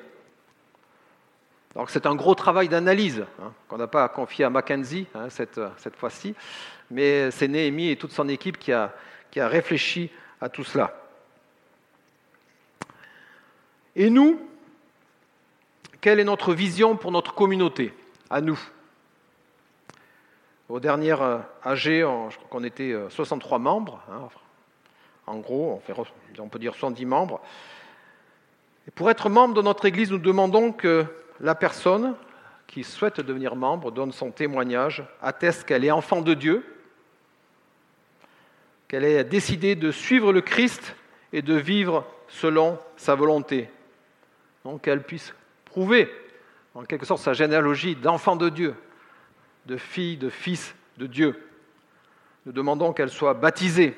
[1.88, 5.60] C'est un gros travail d'analyse hein, qu'on n'a pas confié à Mackenzie hein, cette,
[5.96, 6.34] fois-ci,
[6.90, 8.94] mais c'est Néhémie et toute son équipe qui a,
[9.36, 10.10] réfléchi
[10.42, 11.00] à tout cela.
[13.96, 14.42] Et nous,
[16.02, 17.94] quelle est notre vision pour notre communauté,
[18.32, 18.60] à nous?
[20.70, 21.22] Aux dernières
[21.63, 24.28] AG, je crois qu'on était 63 euh, membres, hein,
[25.28, 25.82] en gros,
[26.40, 27.42] on peut dire 70 membres.
[28.88, 31.06] Et pour être membre de notre Église, nous demandons que
[31.39, 32.15] la personne
[32.67, 36.65] qui souhaite devenir membre donne son témoignage, atteste qu'elle est enfant de Dieu,
[38.88, 40.95] qu'elle ait décidé de suivre le Christ
[41.34, 43.69] et de vivre selon sa volonté.
[44.63, 45.34] Donc qu'elle puisse
[45.65, 46.10] prouver,
[46.73, 48.76] en quelque sorte, sa généalogie d'enfant de Dieu,
[49.65, 51.47] de fille, de fils de Dieu.
[52.45, 53.97] Nous demandons qu'elle soit baptisée.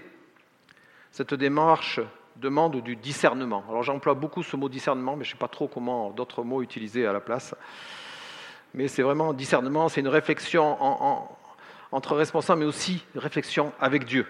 [1.12, 2.00] Cette démarche
[2.40, 3.64] demande du discernement.
[3.70, 6.62] Alors j'emploie beaucoup ce mot discernement, mais je ne sais pas trop comment d'autres mots
[6.62, 7.54] utiliser à la place.
[8.74, 10.78] Mais c'est vraiment discernement, c'est une réflexion
[11.92, 14.26] entre responsables, mais aussi une réflexion avec Dieu.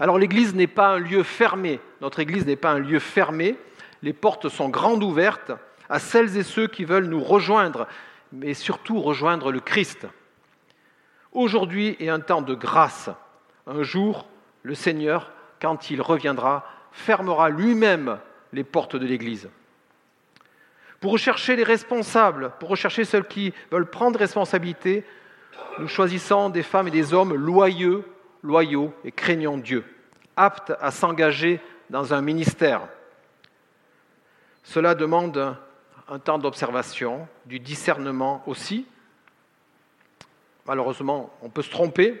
[0.00, 3.56] Alors l'Église n'est pas un lieu fermé, notre Église n'est pas un lieu fermé,
[4.02, 5.52] les portes sont grandes ouvertes
[5.90, 7.88] à celles et ceux qui veulent nous rejoindre,
[8.32, 10.06] mais surtout rejoindre le Christ.
[11.32, 13.10] Aujourd'hui est un temps de grâce.
[13.66, 14.28] Un jour,
[14.62, 18.18] le Seigneur quand il reviendra, fermera lui-même
[18.52, 19.48] les portes de l'Église.
[21.00, 25.04] Pour rechercher les responsables, pour rechercher ceux qui veulent prendre responsabilité,
[25.78, 28.04] nous choisissons des femmes et des hommes loyaux,
[28.42, 29.84] loyaux et craignant Dieu,
[30.36, 32.88] aptes à s'engager dans un ministère.
[34.64, 35.56] Cela demande
[36.08, 38.86] un temps d'observation, du discernement aussi.
[40.66, 42.20] Malheureusement, on peut se tromper.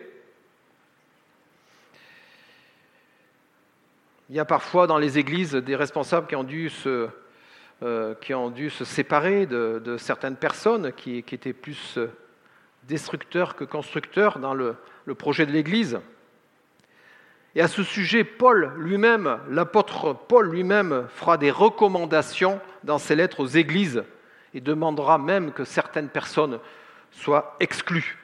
[4.30, 7.08] Il y a parfois dans les églises des responsables qui ont dû se,
[7.82, 11.98] euh, qui ont dû se séparer de, certaines personnes qui, étaient plus
[12.84, 15.98] destructeurs que constructeurs dans le, le projet de l'Église.
[17.54, 23.40] Et à ce sujet, Paul lui-même, l'apôtre Paul lui-même, fera des recommandations dans ses lettres
[23.40, 24.04] aux églises
[24.52, 26.60] et demandera même que certaines personnes
[27.10, 28.18] soient exclues.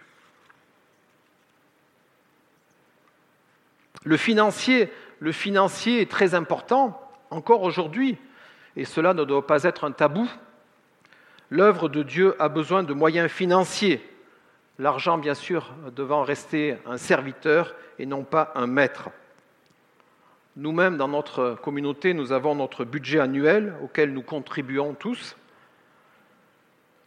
[4.05, 7.01] Le financier, le financier est très important
[7.31, 8.19] encore aujourd'hui,
[8.77, 10.29] et cela ne doit pas être un tabou.
[11.51, 14.03] L'œuvre de Dieu a besoin de moyens financiers,
[14.79, 19.11] l'argent bien sûr devant rester un serviteur et non pas un maître.
[20.57, 25.37] Nous-mêmes, dans notre communauté, nous avons notre budget annuel auquel nous contribuons tous.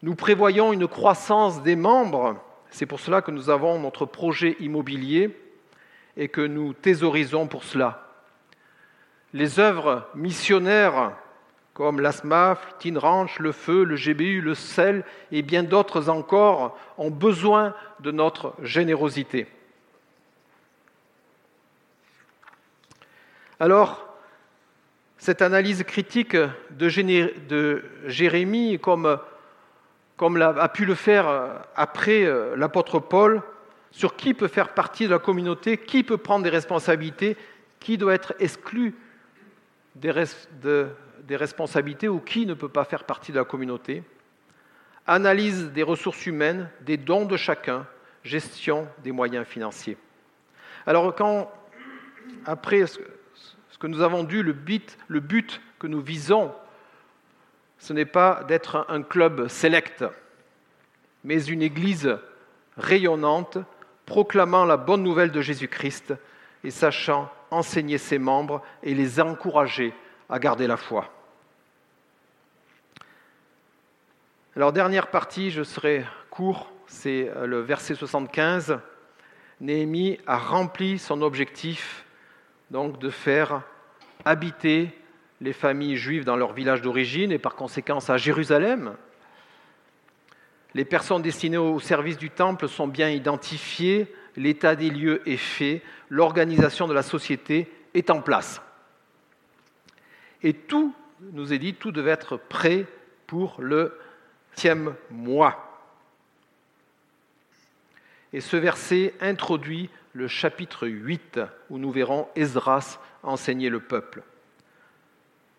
[0.02, 2.36] Nous prévoyons une croissance des membres,
[2.70, 5.36] c'est pour cela que nous avons notre projet immobilier
[6.18, 8.04] et que nous thésaurisons pour cela.
[9.34, 11.14] Les œuvres missionnaires
[11.78, 17.76] comme l'ASMAF, Ranch, le Feu, le GBU, le sel et bien d'autres encore ont besoin
[18.00, 19.46] de notre générosité.
[23.60, 24.08] Alors,
[25.20, 26.36] cette analyse critique
[26.72, 29.20] de Jérémie, comme,
[30.16, 33.44] comme a pu le faire après euh, l'apôtre Paul,
[33.92, 37.38] sur qui peut faire partie de la communauté, qui peut prendre des responsabilités,
[37.80, 38.96] qui doit être exclu
[39.96, 40.12] des,
[41.30, 44.04] responsabilités ou qui ne peut pas faire partie de la communauté.
[45.06, 47.88] Analyse des ressources humaines, des dons de chacun,
[48.24, 49.98] gestion des moyens financiers.
[50.86, 51.52] Alors quand,
[52.46, 53.00] après ce
[53.80, 56.52] que nous avons dû, le but, le but que nous visons,
[57.80, 60.04] ce n'est pas d'être un club select,
[61.24, 62.18] mais une église
[62.78, 63.58] rayonnante
[64.08, 66.16] proclamant la bonne nouvelle de Jésus-Christ
[66.64, 69.94] et sachant enseigner ses membres et les encourager
[70.30, 71.14] à garder la foi.
[74.56, 78.80] Alors, dernière partie, je serai court, c'est euh, le verset 75.
[79.62, 82.06] Néhémie a rempli son objectif,
[82.72, 83.62] donc de faire
[84.26, 84.90] habiter
[85.42, 88.96] les familles juives dans leur village d'origine et par conséquent à Jérusalem,
[90.74, 95.82] les personnes destinées au service du temple sont bien identifiées, l'état des lieux est fait,
[96.10, 98.62] l'organisation de la société est en place.
[100.44, 100.94] Et tout,
[101.34, 102.86] nous est dit, tout devait être prêt
[103.26, 103.98] pour le
[104.56, 105.64] tième mois.
[108.34, 114.22] Et ce verset introduit le chapitre 8, où nous verrons Esdras enseigner le peuple.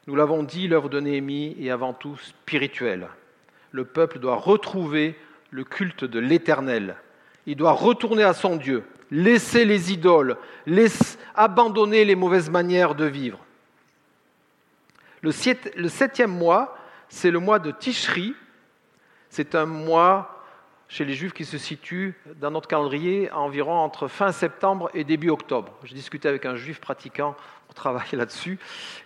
[0.06, 3.08] Nous l'avons dit, l'œuvre de Néhémie est avant tout spirituelle
[3.70, 5.16] le peuple doit retrouver
[5.50, 6.96] le culte de l'Éternel.
[7.46, 10.36] Il doit retourner à son Dieu, laisser les idoles,
[11.34, 13.38] abandonner les mauvaises manières de vivre.
[15.22, 16.76] Le, septième mois,
[17.08, 18.34] c'est le mois de Tishri.
[19.30, 20.44] C'est un mois
[20.88, 25.28] chez les Juifs qui se situe dans notre calendrier environ entre fin septembre et début
[25.28, 25.74] octobre.
[25.84, 27.36] J'ai discuté avec un Juif pratiquant,
[27.68, 28.58] on travaille là-dessus,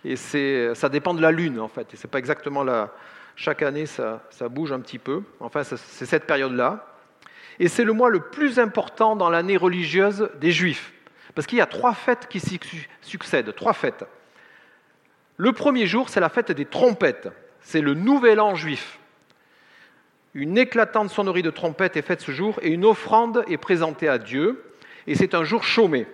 [0.05, 1.93] et ça dépend de la lune en fait.
[1.93, 2.93] Et c'est pas exactement la,
[3.35, 5.23] chaque année, ça, bouge un petit peu.
[5.39, 6.87] Enfin, c'est cette période-là.
[7.59, 10.93] Et c'est le mois le plus important dans l'année religieuse des Juifs.
[11.35, 12.41] Parce qu'il y a trois fêtes qui
[13.01, 14.05] succèdent, trois fêtes.
[15.37, 17.29] Le premier jour, c'est la fête des trompettes.
[17.59, 18.99] C'est le nouvel an juif.
[20.33, 24.17] Une éclatante sonnerie de trompettes est faite ce jour et une offrande est présentée à
[24.17, 24.63] Dieu.
[25.07, 26.07] Et c'est un jour chômé.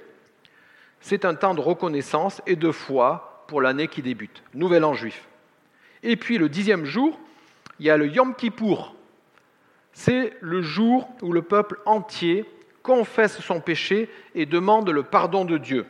[1.01, 4.43] C'est un temps de reconnaissance et de foi pour l'année qui débute.
[4.53, 5.27] Nouvel an juif.
[6.03, 7.19] Et puis le dixième jour,
[7.79, 8.95] il y a le Yom Kippour.
[9.93, 12.45] C'est le jour où le peuple entier
[12.83, 15.85] confesse son péché et demande le pardon de Dieu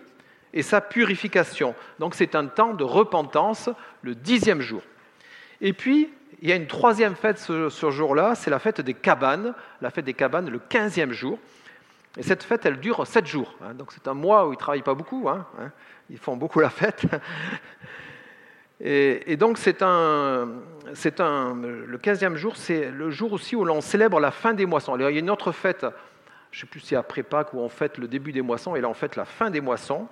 [0.53, 1.75] et sa purification.
[1.99, 3.69] Donc c'est un temps de repentance,
[4.01, 4.81] le dixième jour.
[5.61, 6.09] Et puis,
[6.41, 10.05] il y a une troisième fête ce, jour-là, c'est la fête des cabanes, la fête
[10.05, 11.37] des cabanes le quinzième jour.
[12.17, 13.55] Et cette fête, elle dure sept jours.
[13.61, 13.73] Hein.
[13.73, 15.71] donc c'est un mois où ils ne travaillent pas beaucoup, hein, hein.
[16.09, 17.05] ils font beaucoup la fête.
[18.81, 20.47] Et, donc, c'est un,
[21.19, 24.95] un, le 15e jour, c'est le jour aussi où l'on célèbre la fin des moissons.
[24.97, 25.85] il y a une autre fête,
[26.51, 28.75] je ne sais plus si c'est après Pâques, où on fête le début des moissons,
[28.75, 30.07] et là, on fête la fin des moissons.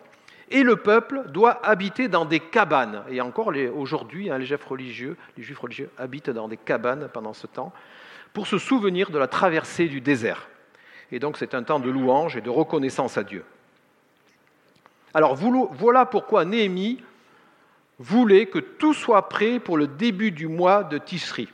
[0.49, 3.03] Et le peuple doit habiter dans des cabanes.
[3.09, 7.33] Et encore aujourd'hui, hein, les, juifs religieux, les juifs religieux habitent dans des cabanes pendant
[7.33, 7.73] ce temps,
[8.33, 10.47] pour se souvenir de la traversée du désert.
[11.11, 13.43] Et donc, c'est un temps de louange et de reconnaissance à Dieu.
[15.13, 17.01] Alors, voilà pourquoi Néhémie
[17.99, 21.49] voulait que tout soit prêt pour le début du mois de Tishri.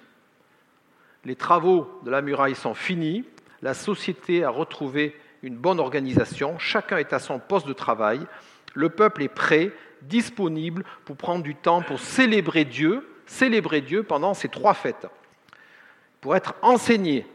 [1.25, 3.23] Les travaux de la muraille sont finis,
[3.61, 8.25] la société a retrouvé une bonne organisation, chacun est à son poste de travail,
[8.73, 9.71] le peuple est prêt,
[10.01, 15.07] disponible pour prendre du temps pour célébrer Dieu, célébrer Dieu pendant ces trois fêtes,
[16.19, 17.25] pour être enseigné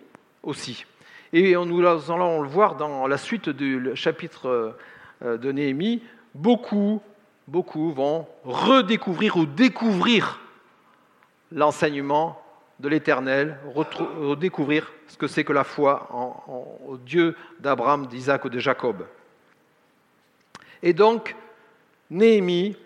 [0.42, 0.84] aussi.
[1.32, 4.76] Et nous allons le voir dans la suite du chapitre
[5.22, 6.02] euh, de Néhémie,
[6.34, 7.02] beaucoup,
[7.48, 10.38] beaucoup vont redécouvrir ou découvrir
[11.50, 12.40] l'enseignement
[12.78, 16.08] de l'Éternel, redécouvrir ce que c'est que la foi
[16.86, 19.06] au Dieu d'Abraham, d'Isaac ou de Jacob.
[20.82, 21.34] Et donc,
[22.10, 22.76] Néhémie,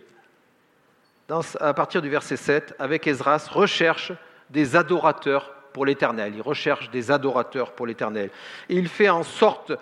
[1.60, 4.12] à partir du verset 7, avec Esdras, recherche
[4.48, 6.34] des adorateurs pour l'Éternel.
[6.36, 8.30] Il recherche des adorateurs pour l'Éternel.
[8.68, 9.72] Il fait en sorte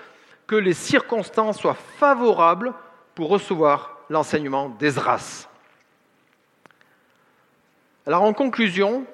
[0.47, 2.73] que les circonstances soient favorables
[3.15, 5.49] pour recevoir l'enseignement d'Esdras.
[8.07, 9.07] Alors en conclusion,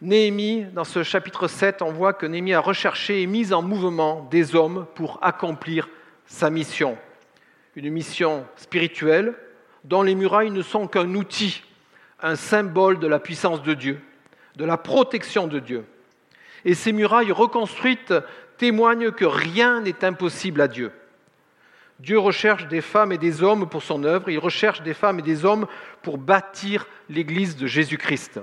[0.00, 4.26] Néhémie, dans ce chapitre 7, on voit que Néhémie a recherché et mis en mouvement
[4.30, 5.88] des hommes pour accomplir
[6.26, 6.98] sa mission.
[7.76, 9.34] Une mission spirituelle
[9.84, 11.62] dont les murailles ne sont qu'un outil,
[12.22, 14.00] un symbole de la puissance de Dieu,
[14.56, 15.84] de la protection de Dieu.
[16.64, 18.14] Et ces murailles reconstruites
[18.56, 20.90] témoignent que rien n'est impossible à Dieu.
[22.00, 25.22] Dieu recherche des femmes et des hommes pour son œuvre, il recherche des femmes et
[25.22, 25.66] des hommes
[26.02, 28.40] pour bâtir l'Église de Jésus-Christ.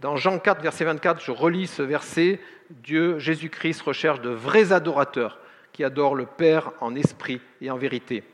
[0.00, 2.40] Dans Jean 4, verset 24, je relis ce verset,
[2.70, 5.38] Dieu, Jésus-Christ, recherche de vrais adorateurs
[5.72, 8.24] qui adorent le Père en esprit et en vérité.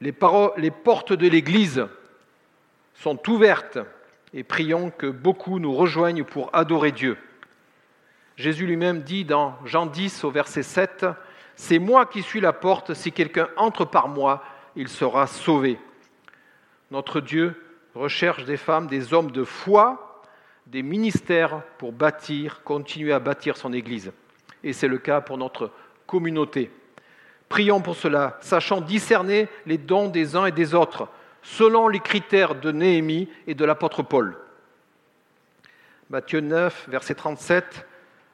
[0.00, 1.86] Les, portes de l'Église
[2.94, 3.78] sont ouvertes
[4.32, 7.16] et prions que beaucoup nous rejoignent pour adorer Dieu.
[8.36, 11.06] Jésus lui-même dit dans Jean 10 au verset 7,
[11.56, 14.42] C'est moi qui suis la porte, si quelqu'un entre par moi,
[14.76, 15.78] il sera sauvé.
[16.90, 17.60] Notre Dieu
[17.94, 20.22] recherche des femmes, des hommes de foi,
[20.66, 24.12] des ministères pour bâtir, continuer à bâtir son Église.
[24.62, 25.70] Et c'est le cas pour notre
[26.06, 26.70] communauté.
[27.48, 31.08] Prions pour cela, sachant discerner les dons des uns et des autres,
[31.42, 34.36] selon les critères de Néhémie et de l'apôtre Paul.
[36.10, 37.86] Matthieu 9, verset 37,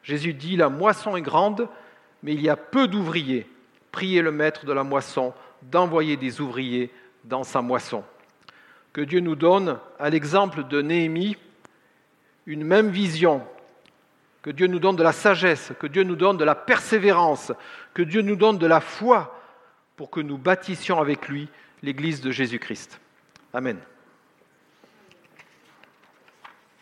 [0.03, 1.69] Jésus dit, La moisson est grande,
[2.23, 3.47] mais il y a peu d'ouvriers.
[3.93, 6.91] Priez le maître de la moisson d'envoyer des ouvriers
[7.25, 8.05] dans sa moisson.
[8.93, 11.37] Que Dieu nous donne, à l'exemple de Néhémie,
[12.47, 13.43] une même vision,
[14.43, 17.53] que Dieu nous donne de la sagesse, que Dieu nous donne de la persévérance,
[17.95, 19.39] que Dieu nous donne de la foi
[19.97, 21.49] pour que nous bâtissions avec lui
[21.83, 23.01] l'Église de Jésus-Christ.
[23.53, 23.79] Amen.